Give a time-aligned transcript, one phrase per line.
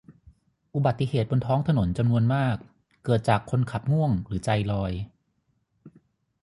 [0.75, 2.57] อุบัติเหตุบนท้องถนนจำนวนมาก
[3.05, 4.91] เกิดจากคนขับง่วงหรือใจลอย